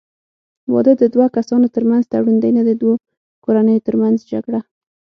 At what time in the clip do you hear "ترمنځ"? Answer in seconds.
1.75-2.03, 3.87-4.17